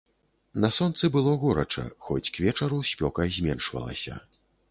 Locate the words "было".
1.15-1.33